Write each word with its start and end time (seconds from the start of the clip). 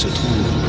se 0.00 0.08
trouve 0.08 0.59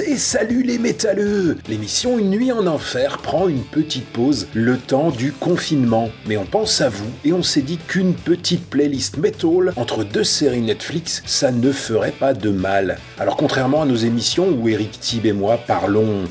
et 0.00 0.16
salut 0.16 0.62
les 0.62 0.78
métalleux 0.78 1.58
L'émission 1.68 2.18
Une 2.18 2.30
nuit 2.30 2.52
en 2.52 2.66
enfer 2.66 3.18
prend 3.18 3.48
une 3.48 3.62
petite 3.62 4.06
pause, 4.06 4.46
le 4.54 4.78
temps 4.78 5.10
du 5.10 5.32
confinement. 5.32 6.08
Mais 6.26 6.36
on 6.36 6.46
pense 6.46 6.80
à 6.80 6.88
vous 6.88 7.10
et 7.24 7.32
on 7.32 7.42
s'est 7.42 7.62
dit 7.62 7.78
qu'une 7.78 8.14
petite 8.14 8.70
playlist 8.70 9.18
metal 9.18 9.72
entre 9.76 10.04
deux 10.04 10.24
séries 10.24 10.62
Netflix, 10.62 11.22
ça 11.26 11.50
ne 11.50 11.72
ferait 11.72 12.12
pas 12.12 12.32
de 12.32 12.50
mal. 12.50 12.98
Alors 13.18 13.36
contrairement 13.36 13.82
à 13.82 13.86
nos 13.86 13.96
émissions 13.96 14.48
où 14.48 14.68
Eric 14.68 14.98
Thib 15.00 15.26
et 15.26 15.32
moi 15.32 15.58
parlons 15.66 16.24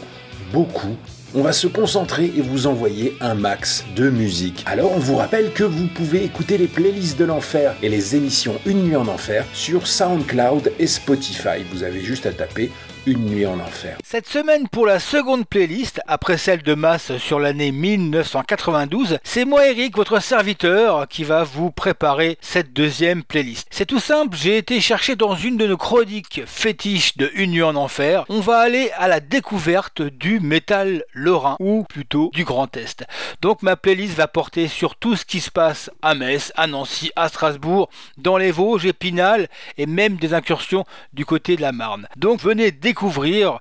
beaucoup, 0.51 0.95
on 1.33 1.43
va 1.43 1.53
se 1.53 1.67
concentrer 1.67 2.25
et 2.25 2.41
vous 2.41 2.67
envoyer 2.67 3.15
un 3.21 3.35
max 3.35 3.85
de 3.95 4.09
musique. 4.09 4.63
Alors 4.65 4.91
on 4.93 4.99
vous 4.99 5.15
rappelle 5.15 5.51
que 5.53 5.63
vous 5.63 5.87
pouvez 5.87 6.23
écouter 6.23 6.57
les 6.57 6.67
playlists 6.67 7.19
de 7.19 7.25
l'enfer 7.25 7.75
et 7.83 7.89
les 7.89 8.15
émissions 8.15 8.55
Une 8.65 8.83
nuit 8.83 8.95
en 8.95 9.07
enfer 9.07 9.45
sur 9.53 9.87
SoundCloud 9.87 10.71
et 10.79 10.87
Spotify. 10.87 11.63
Vous 11.71 11.83
avez 11.83 12.01
juste 12.01 12.25
à 12.25 12.31
taper 12.31 12.71
Une 13.07 13.25
nuit 13.25 13.47
en 13.47 13.59
enfer. 13.59 13.97
Cette 14.03 14.27
semaine, 14.27 14.67
pour 14.67 14.85
la 14.85 14.99
seconde 14.99 15.47
playlist, 15.47 15.99
après 16.05 16.37
celle 16.37 16.61
de 16.61 16.75
masse 16.75 17.17
sur 17.17 17.39
l'année 17.39 17.71
1992, 17.71 19.17
c'est 19.23 19.43
moi 19.43 19.67
Eric, 19.67 19.95
votre 19.95 20.21
serviteur, 20.21 21.07
qui 21.07 21.23
va 21.23 21.43
vous 21.43 21.71
préparer 21.71 22.37
cette 22.41 22.73
deuxième 22.73 23.23
playlist. 23.23 23.67
C'est 23.71 23.87
tout 23.87 23.99
simple, 23.99 24.37
j'ai 24.37 24.55
été 24.55 24.79
chercher 24.79 25.15
dans 25.15 25.33
une 25.33 25.57
de 25.57 25.65
nos 25.65 25.77
chroniques 25.77 26.43
fétiches 26.45 27.17
de 27.17 27.31
Une 27.33 27.49
nuit 27.49 27.63
en 27.63 27.75
enfer. 27.75 28.23
On 28.29 28.39
va 28.39 28.59
aller 28.59 28.91
à 28.95 29.07
la 29.07 29.19
découverte 29.19 30.03
du 30.03 30.39
métal 30.39 31.03
lorrain, 31.15 31.55
ou 31.59 31.85
plutôt 31.89 32.29
du 32.35 32.43
Grand 32.43 32.77
Est. 32.77 33.03
Donc 33.41 33.63
ma 33.63 33.77
playlist 33.77 34.13
va 34.13 34.27
porter 34.27 34.67
sur 34.67 34.95
tout 34.95 35.15
ce 35.15 35.25
qui 35.25 35.39
se 35.39 35.49
passe 35.49 35.89
à 36.03 36.13
Metz, 36.13 36.53
à 36.55 36.67
Nancy, 36.67 37.11
à 37.15 37.29
Strasbourg, 37.29 37.89
dans 38.19 38.37
les 38.37 38.51
Vosges, 38.51 38.85
Épinal, 38.85 39.47
et 39.79 39.87
même 39.87 40.17
des 40.17 40.35
incursions 40.35 40.85
du 41.13 41.25
côté 41.25 41.55
de 41.55 41.63
la 41.63 41.71
Marne. 41.71 42.07
Donc 42.15 42.41
venez 42.41 42.69
découvrir 42.69 42.90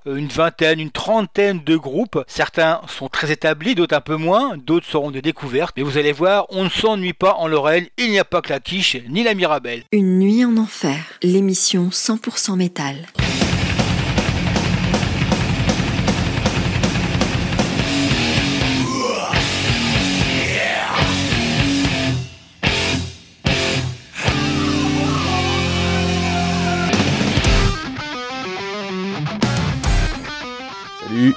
une 0.05 0.27
vingtaine, 0.27 0.79
une 0.79 0.91
trentaine 0.91 1.61
de 1.63 1.75
groupes. 1.75 2.23
Certains 2.27 2.81
sont 2.87 3.07
très 3.07 3.31
établis, 3.31 3.75
d'autres 3.75 3.95
un 3.95 4.01
peu 4.01 4.15
moins, 4.15 4.57
d'autres 4.57 4.85
seront 4.85 5.11
des 5.11 5.21
découvertes. 5.21 5.73
Mais 5.77 5.83
vous 5.83 5.97
allez 5.97 6.11
voir, 6.11 6.45
on 6.49 6.63
ne 6.63 6.69
s'ennuie 6.69 7.13
pas 7.13 7.33
en 7.35 7.47
Lorraine, 7.47 7.87
il 7.97 8.11
n'y 8.11 8.19
a 8.19 8.25
pas 8.25 8.41
que 8.41 8.49
la 8.49 8.59
quiche 8.59 8.97
ni 9.09 9.23
la 9.23 9.33
Mirabelle. 9.33 9.83
Une 9.91 10.19
nuit 10.19 10.45
en 10.45 10.57
enfer, 10.57 10.97
l'émission 11.23 11.89
100% 11.89 12.55
métal. 12.55 12.95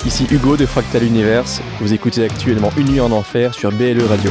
Ici 0.06 0.26
Hugo 0.30 0.56
de 0.56 0.64
Fractal 0.64 1.04
Universe. 1.04 1.60
Vous 1.80 1.92
écoutez 1.92 2.24
actuellement 2.24 2.70
Une 2.78 2.88
nuit 2.88 3.00
en 3.00 3.12
enfer 3.12 3.52
sur 3.52 3.70
BLE 3.70 4.02
Radio. 4.08 4.30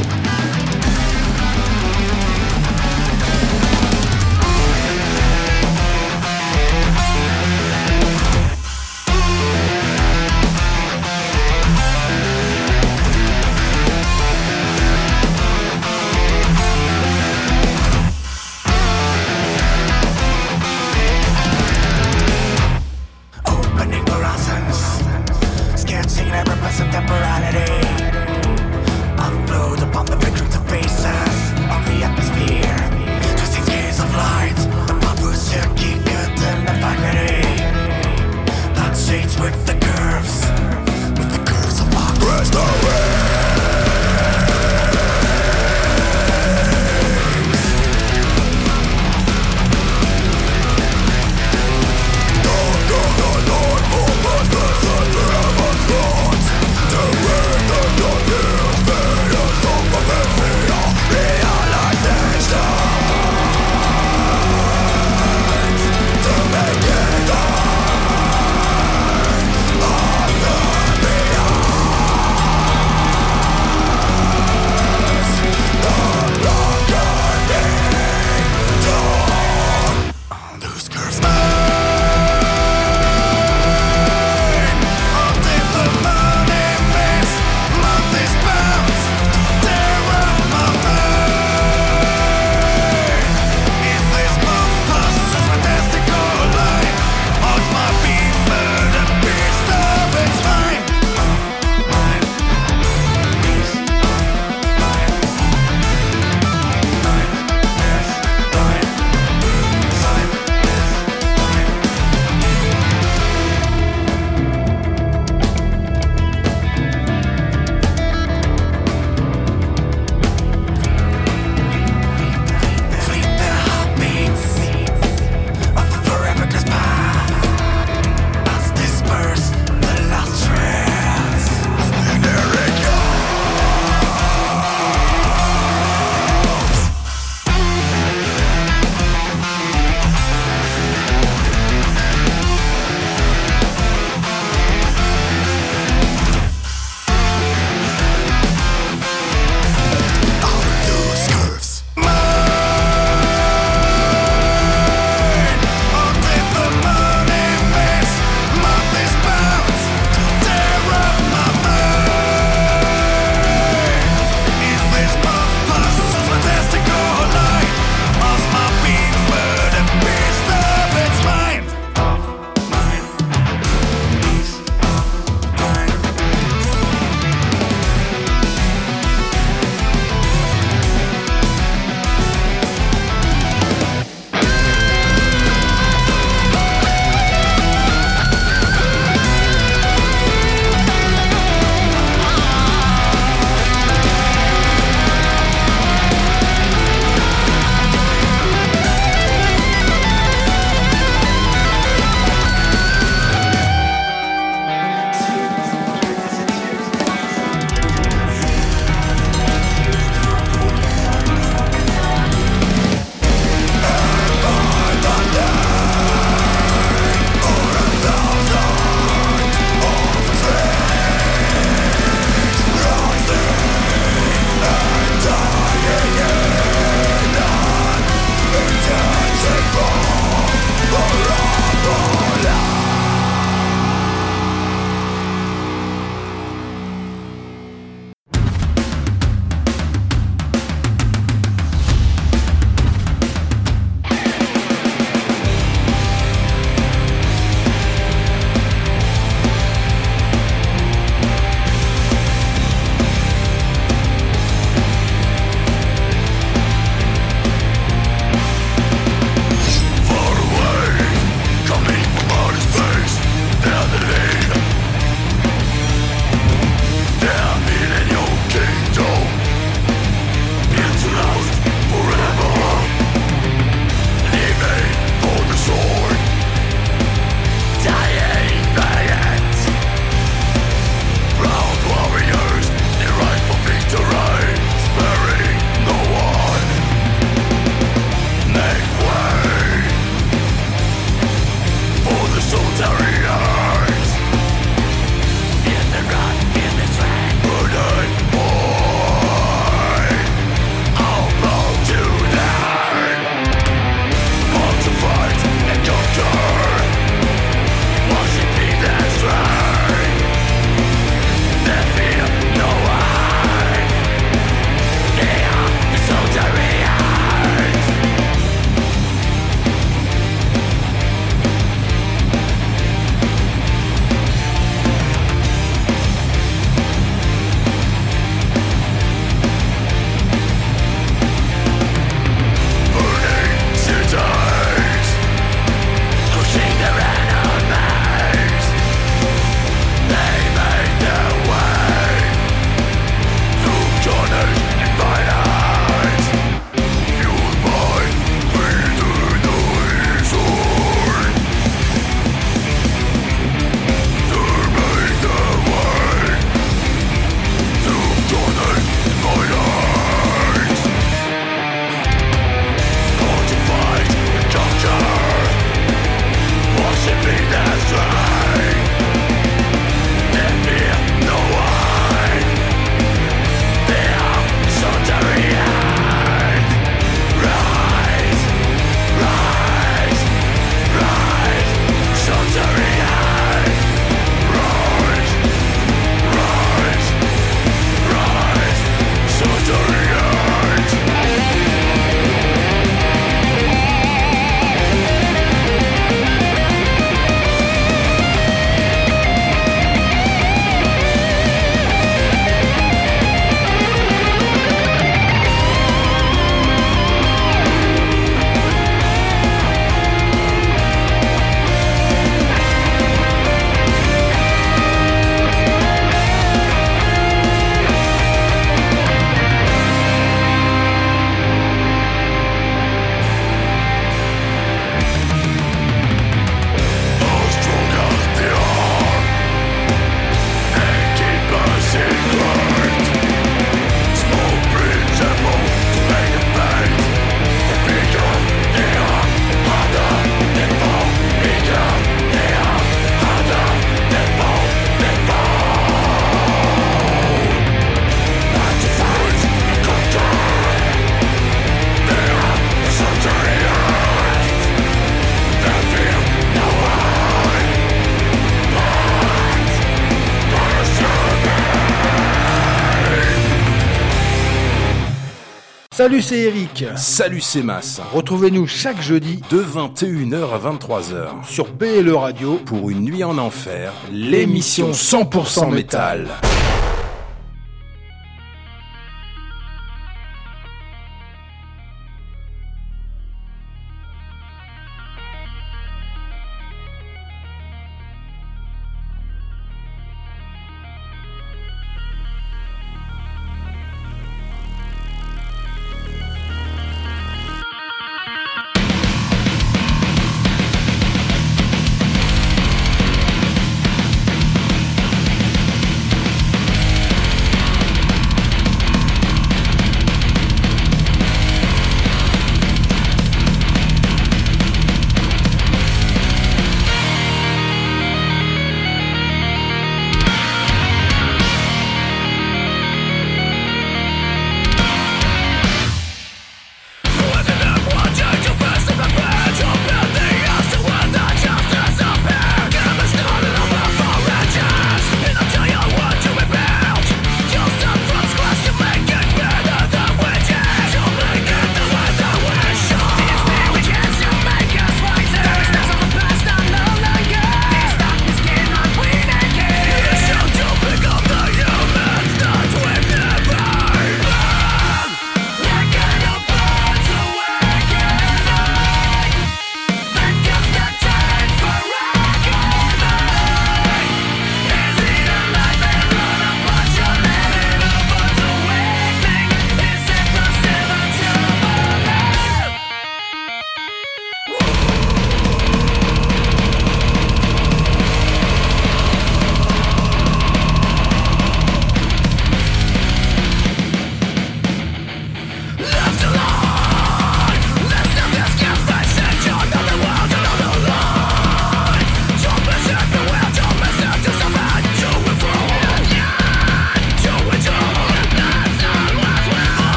Salut, 466.04 466.20
c'est 466.20 466.38
Eric. 466.38 466.84
Salut, 466.96 467.40
c'est 467.40 467.62
Mas. 467.62 467.98
Retrouvez-nous 468.12 468.66
chaque 468.66 469.00
jeudi 469.00 469.40
de 469.48 469.56
21h 469.56 470.52
à 470.52 470.58
23h 470.58 471.48
sur 471.48 471.72
BLE 471.72 472.14
Radio 472.14 472.60
pour 472.66 472.90
une 472.90 473.00
nuit 473.00 473.24
en 473.24 473.38
enfer, 473.38 473.90
l'émission 474.12 474.90
100% 474.90 475.72
métal. 475.72 476.24
BLE 476.24 476.73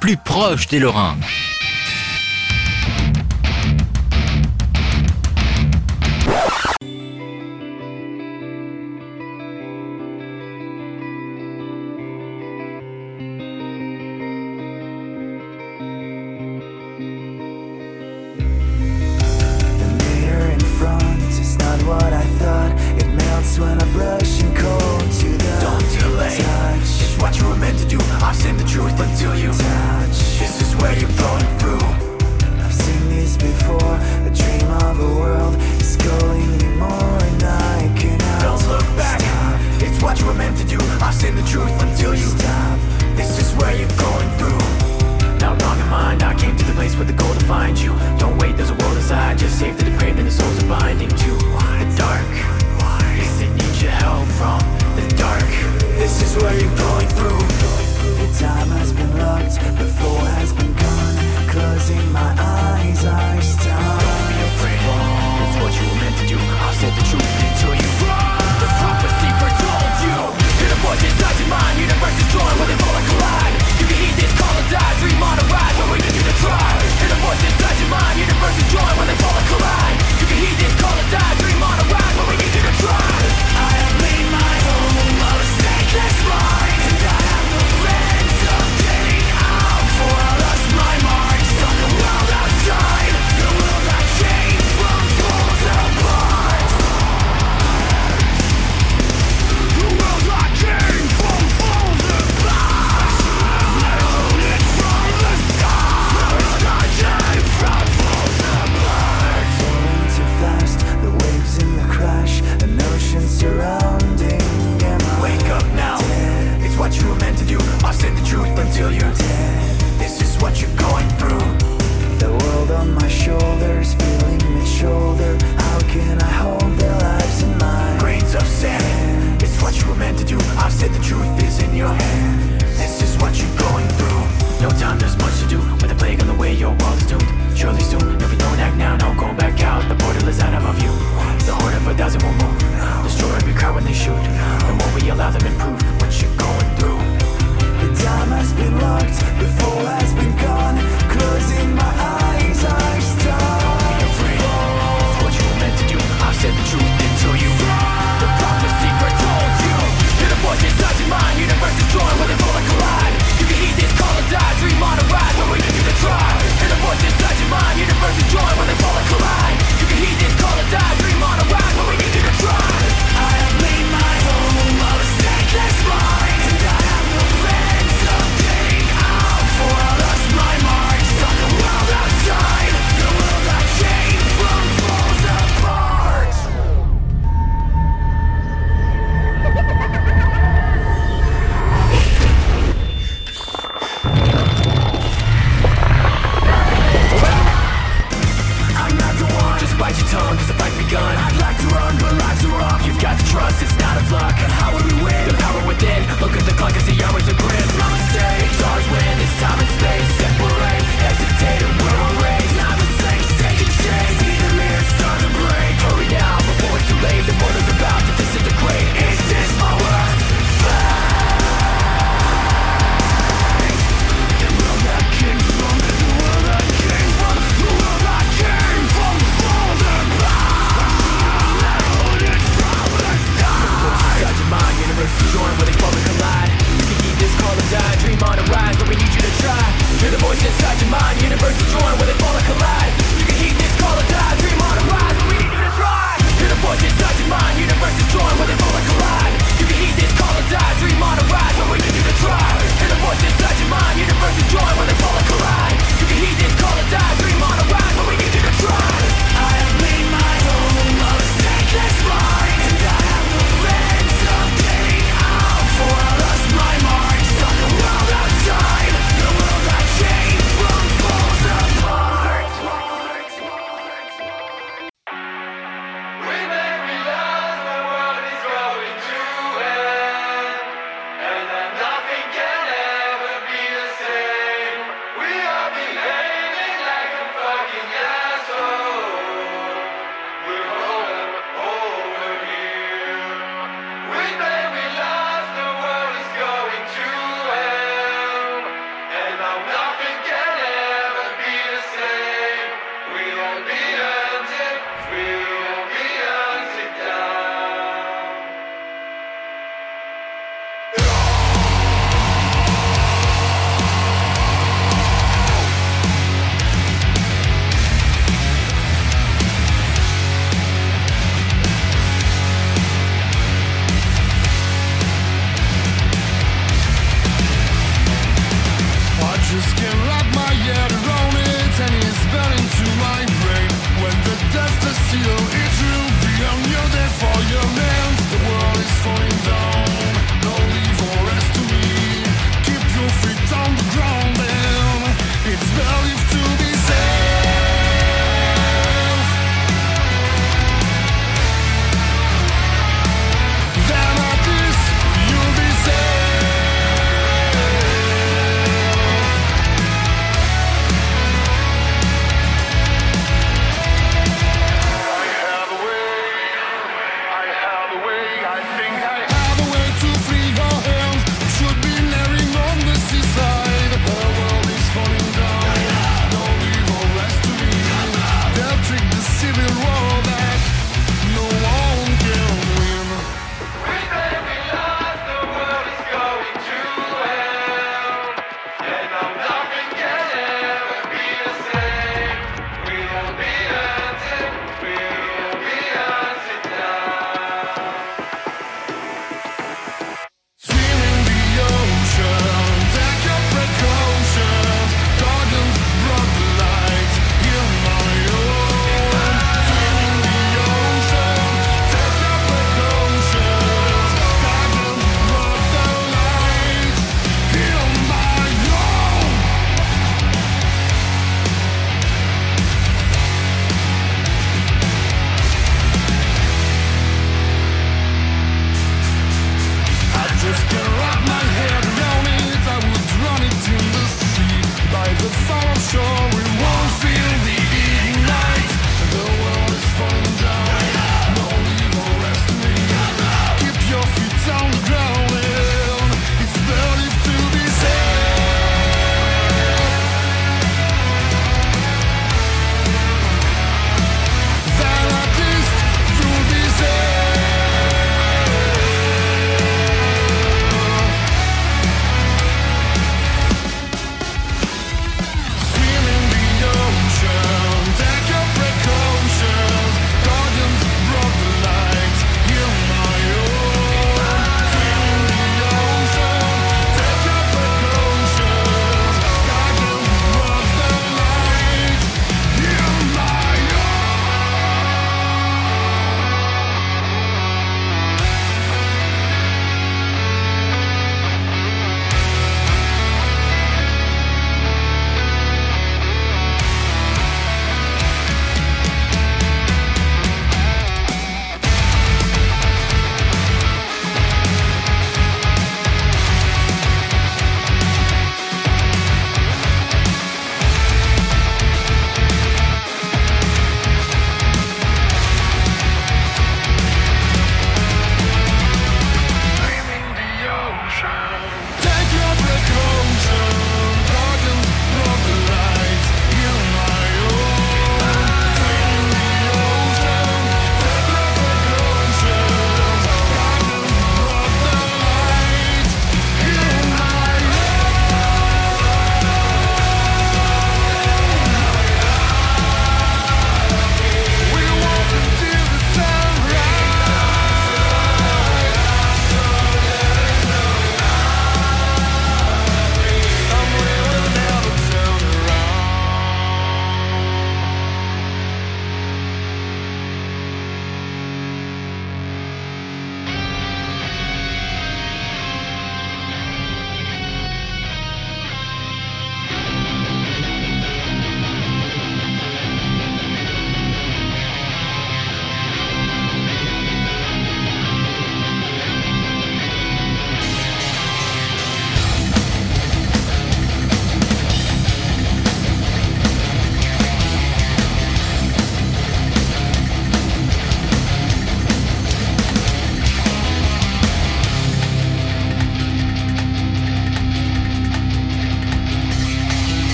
Plus 0.00 0.16
proche 0.16 0.68
des 0.68 0.78
Lorrains. 0.78 1.16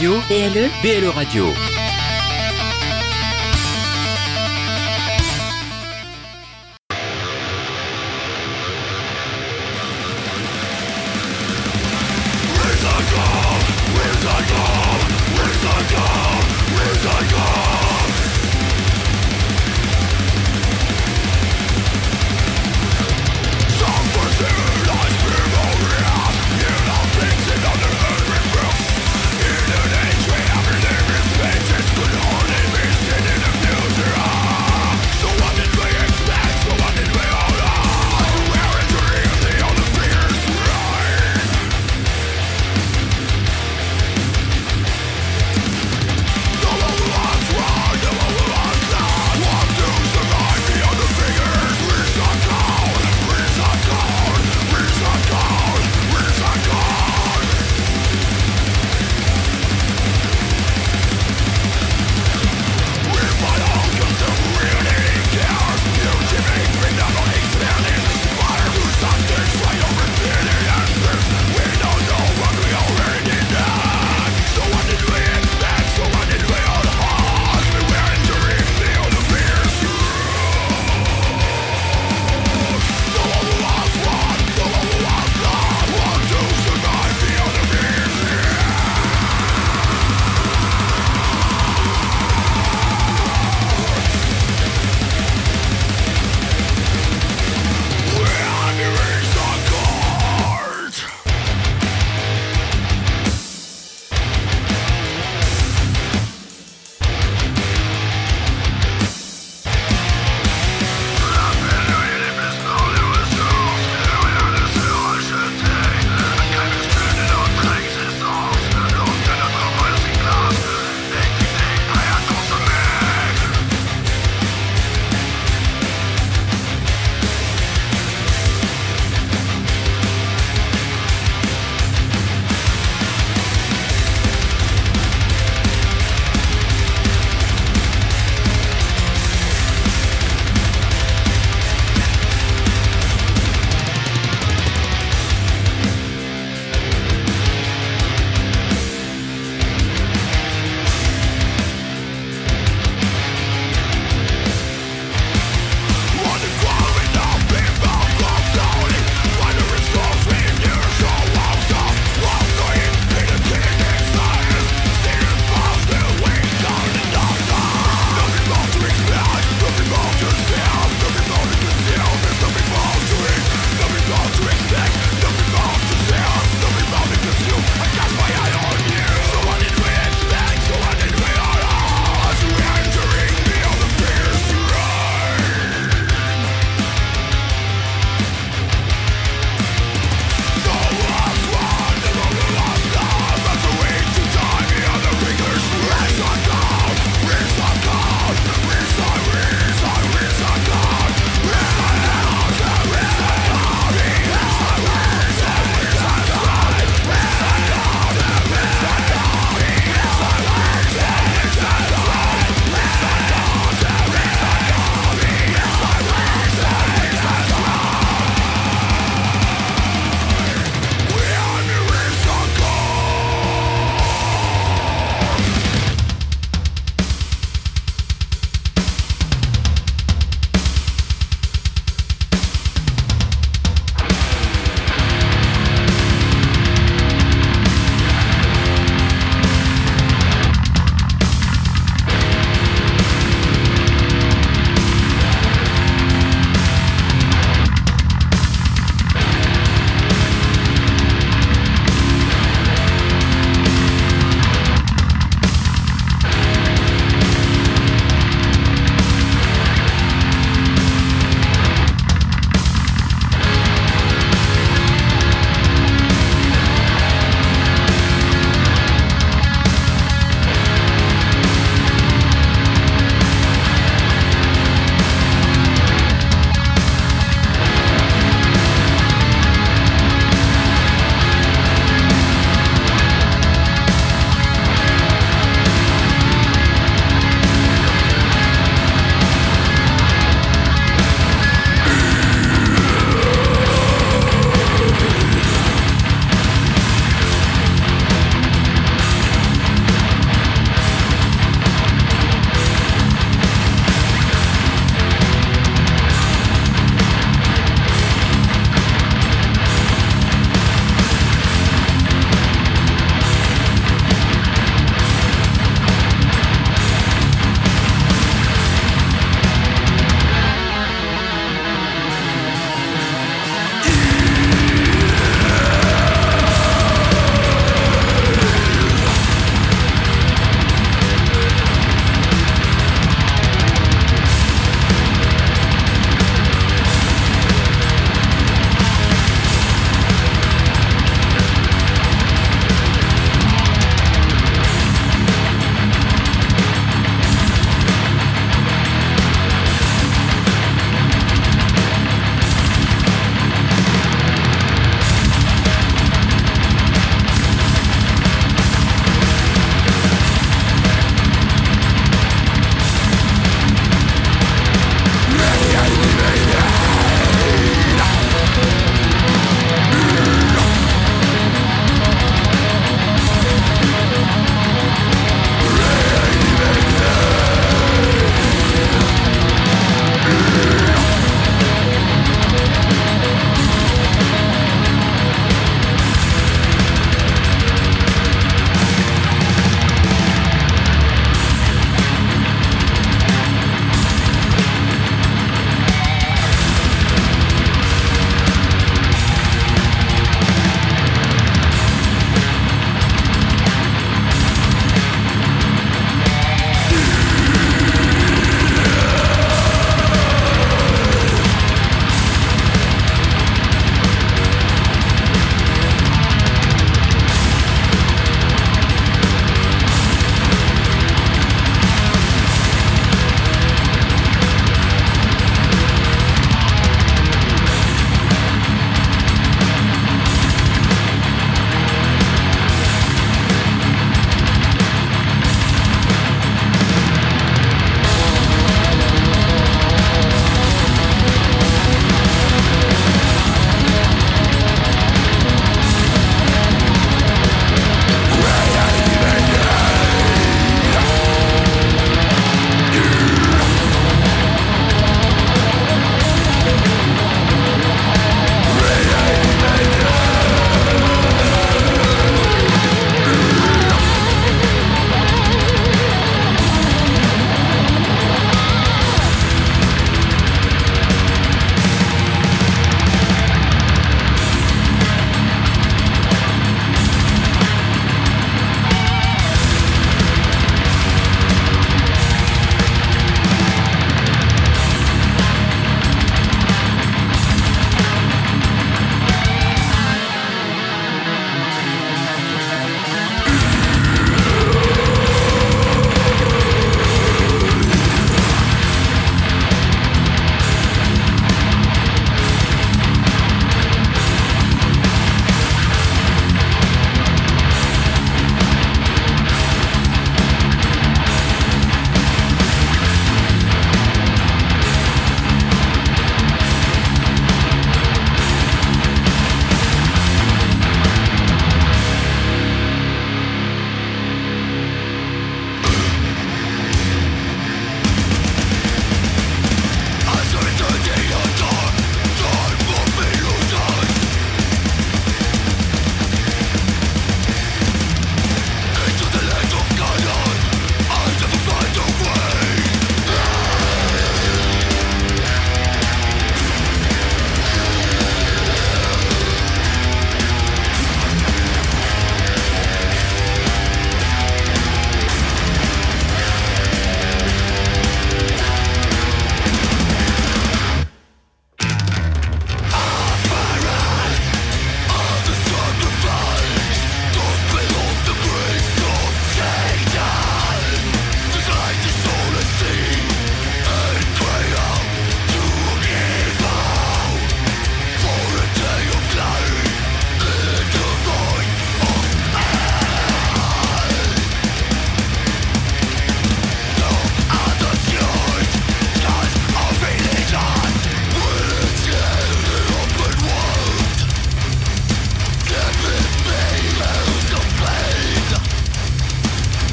Radio 0.00 0.18
BLE 0.28 0.70
BLE 0.80 1.10
Radio. 1.12 1.69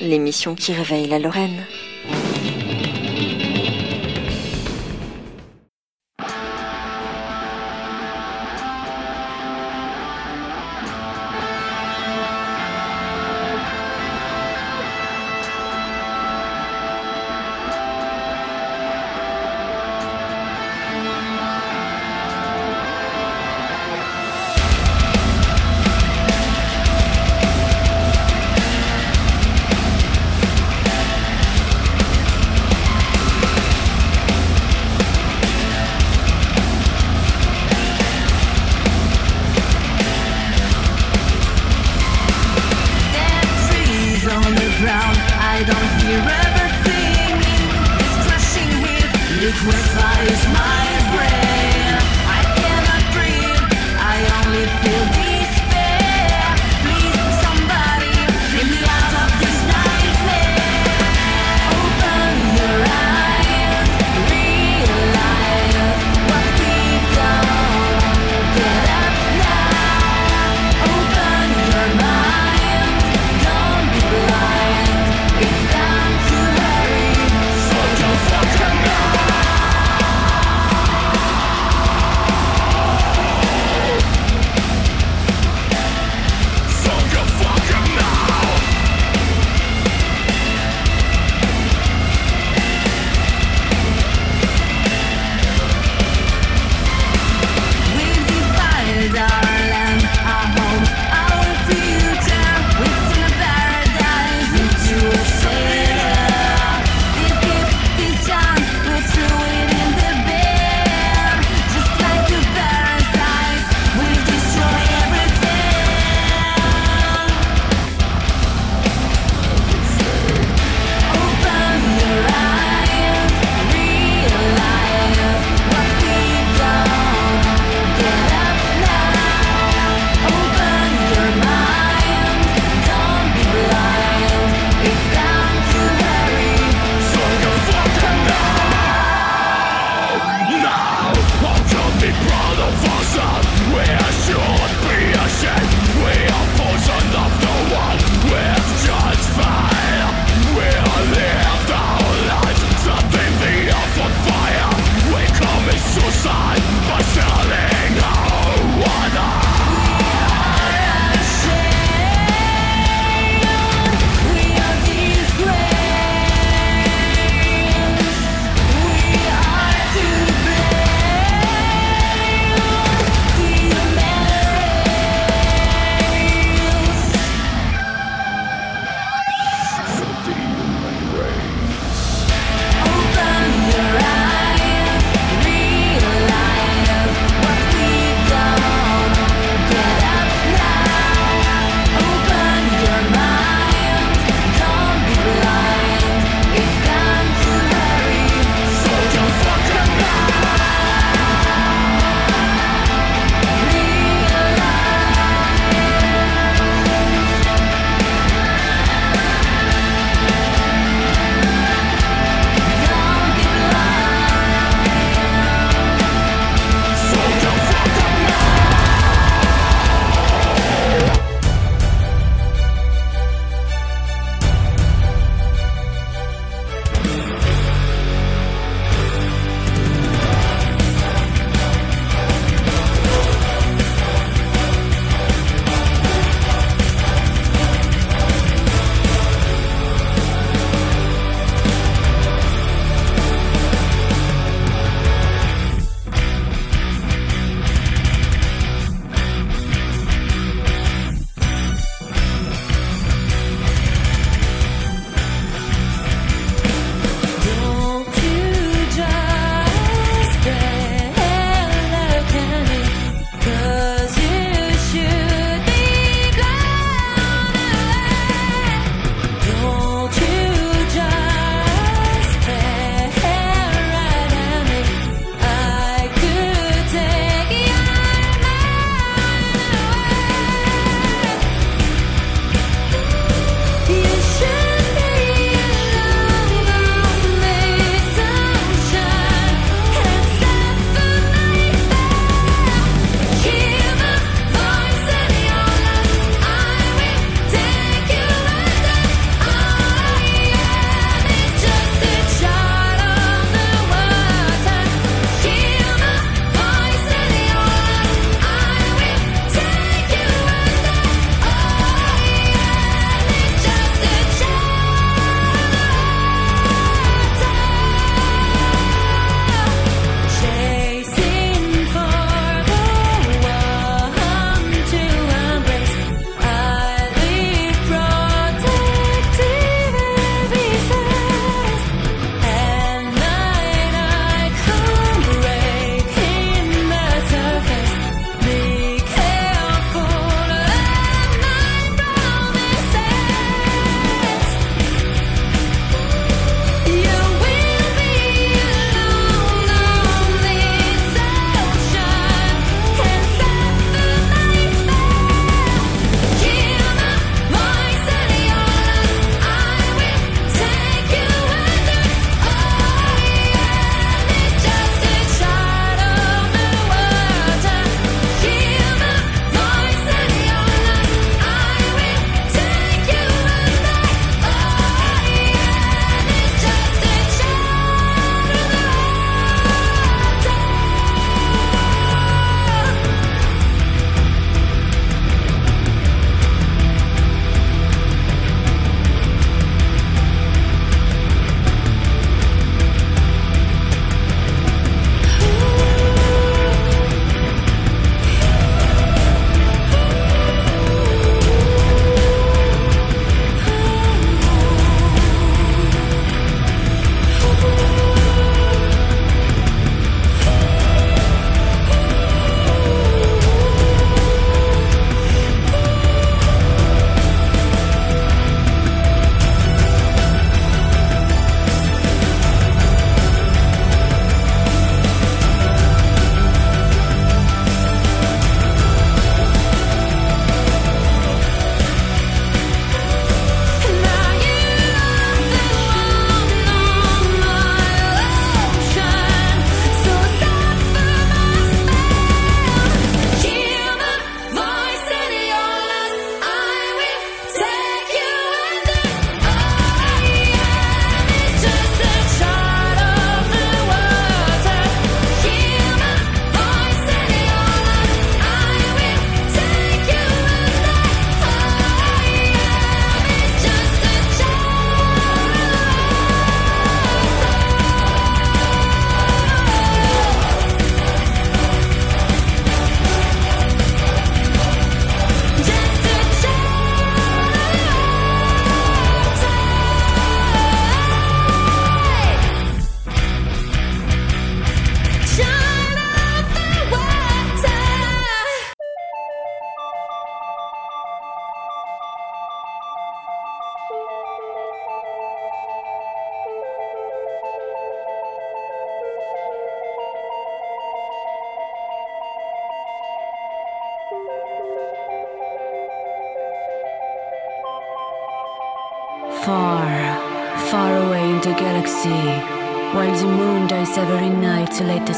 l'émission 0.00 0.54
qui 0.54 0.72
réveille 0.72 1.06
la 1.06 1.18
Lorraine. 1.18 1.64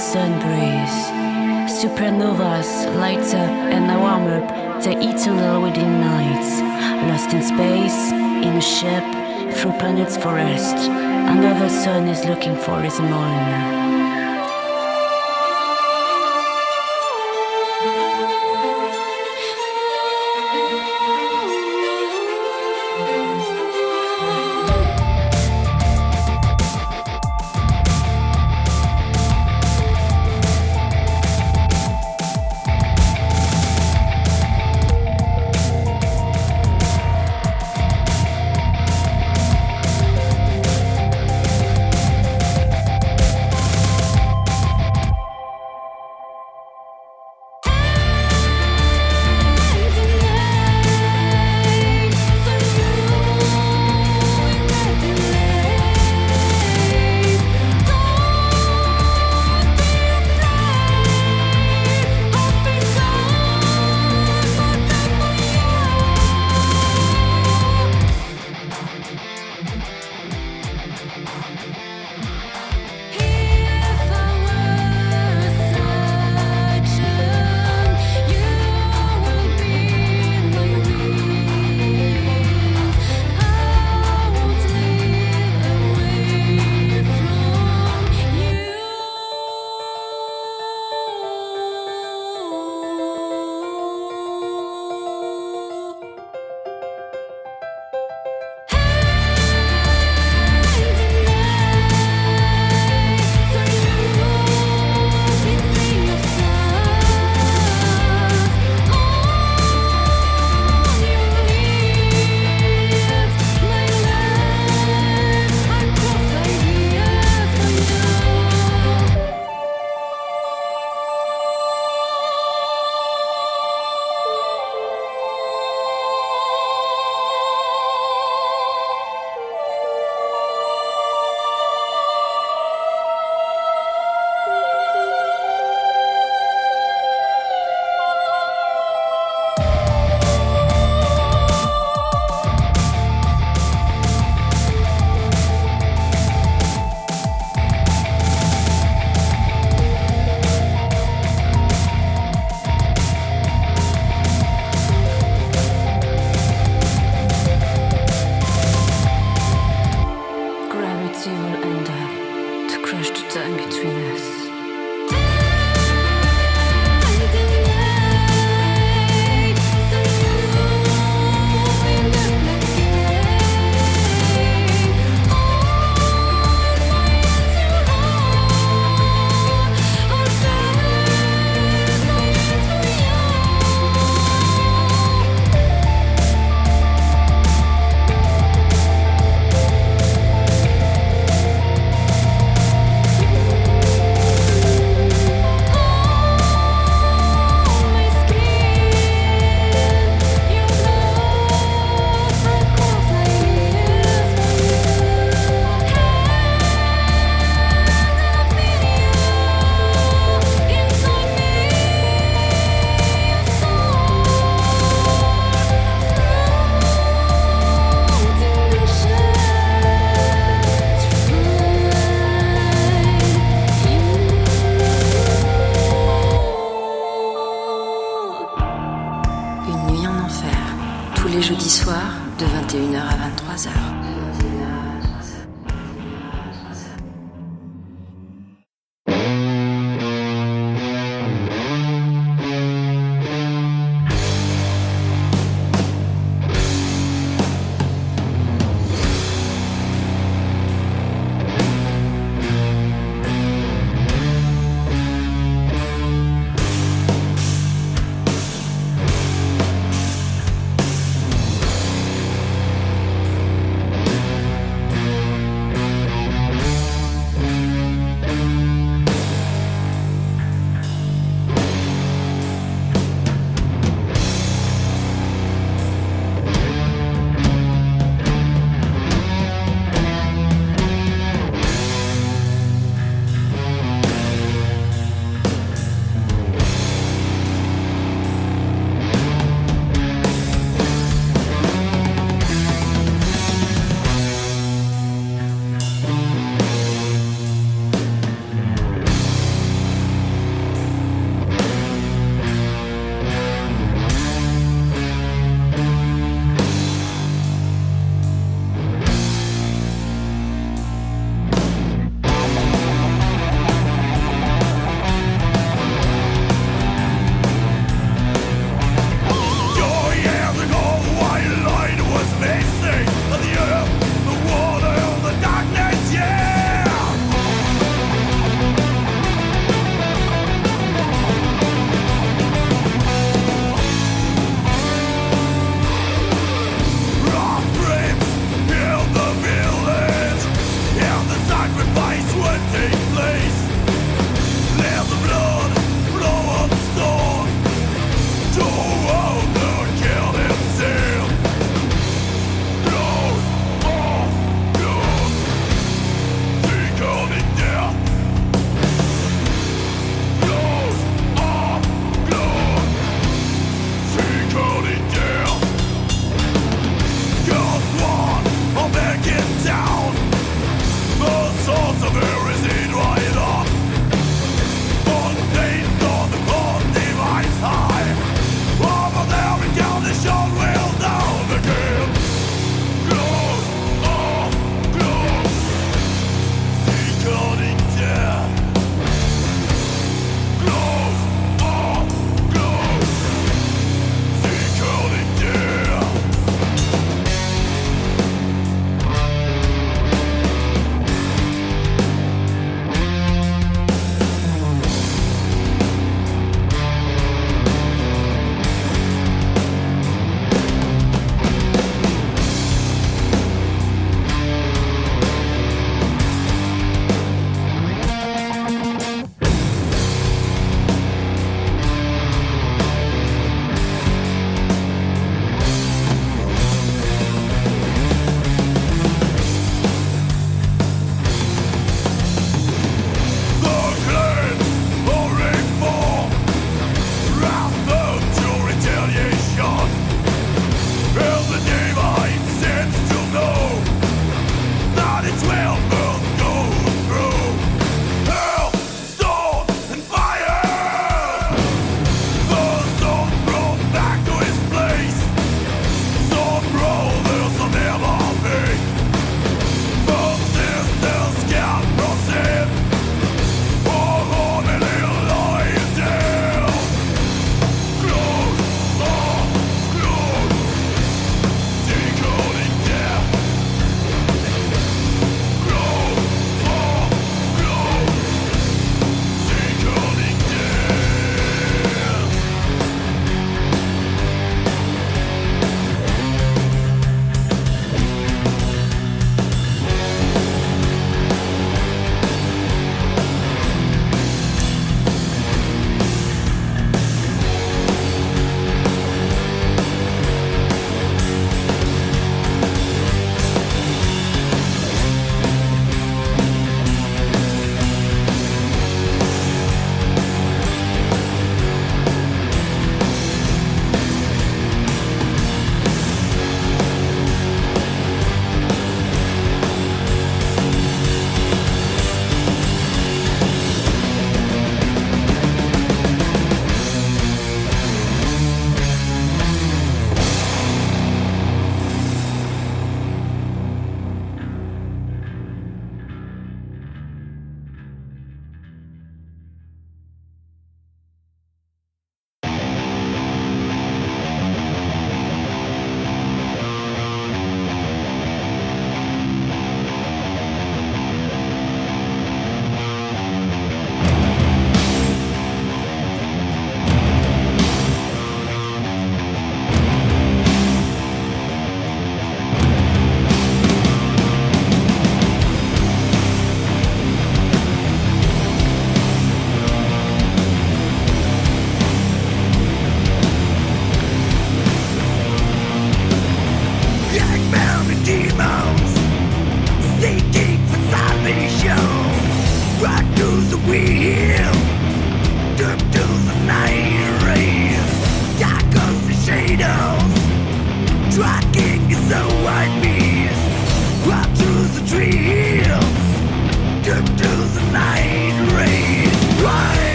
Sun 0.00 0.32
breeze. 0.40 0.98
Supernovas 1.68 2.86
light 2.96 3.34
up 3.34 3.50
and 3.74 3.86
now 3.86 4.00
warm 4.00 4.26
up 4.28 4.82
the 4.82 4.92
eternal 4.92 5.60
within 5.60 6.00
nights. 6.00 6.60
Lost 7.06 7.34
in 7.34 7.42
space, 7.42 8.10
in 8.10 8.56
a 8.56 8.62
ship, 8.62 9.04
through 9.54 9.78
planets 9.78 10.16
forest. 10.16 10.76
Another 10.76 11.68
sun 11.68 12.08
is 12.08 12.24
looking 12.24 12.56
for 12.56 12.80
his 12.80 12.98
moon. 12.98 13.99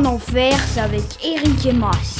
En 0.00 0.14
enfer, 0.14 0.52
c'est 0.72 0.80
avec 0.80 1.04
Eric 1.22 1.66
et 1.66 1.72
Mas. 1.72 2.19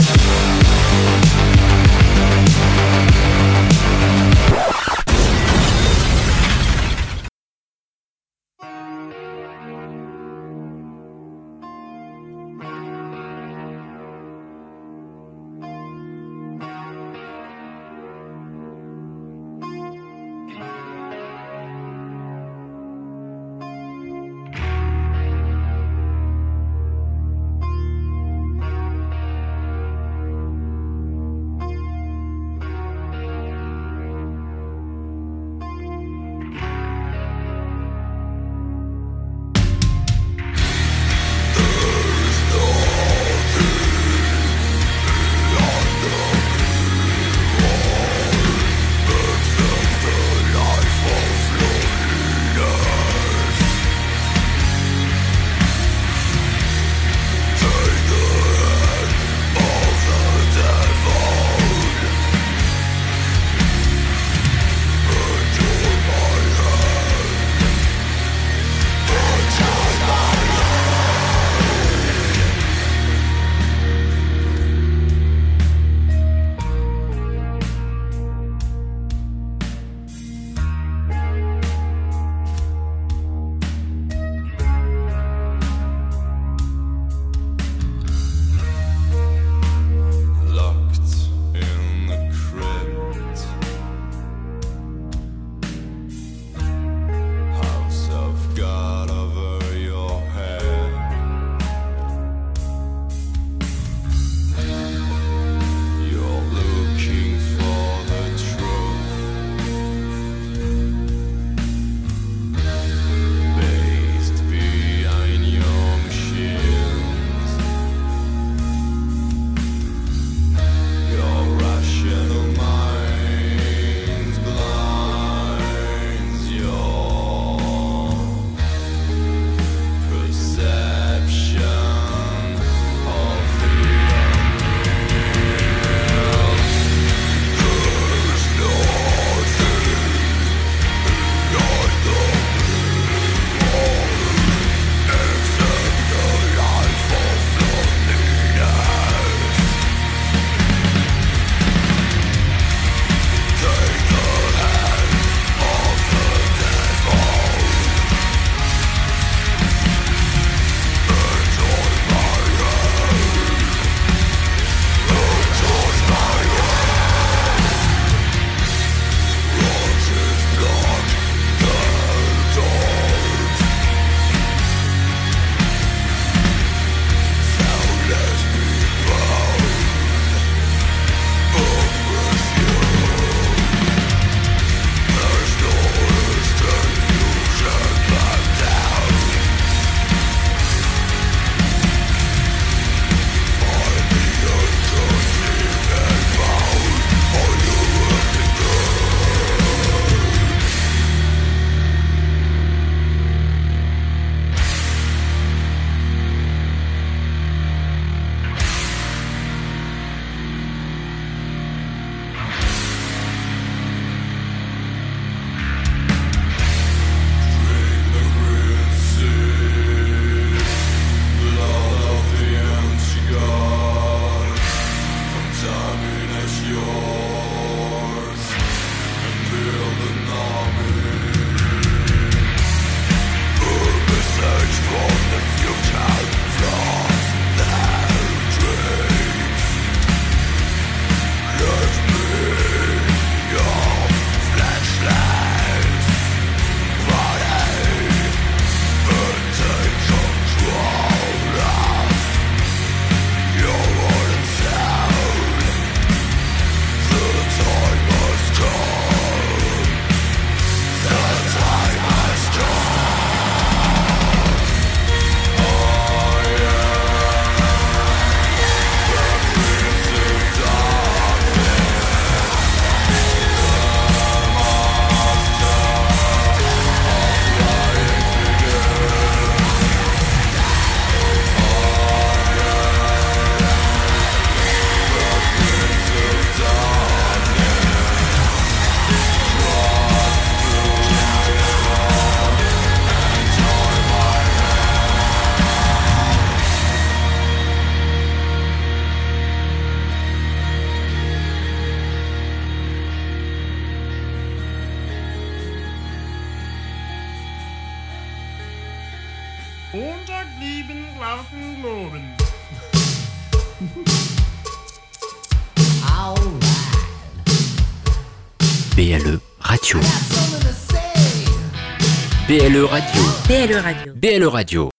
BLE 322.81 322.87
Radio. 322.89 323.21
BLE 323.47 323.81
Radio. 323.81 324.13
BLE 324.15 324.49
Radio. 324.49 324.90